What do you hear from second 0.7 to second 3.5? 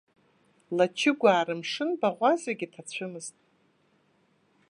Лачыгәаа рымшын баӷәазагьы ҭацәымызт.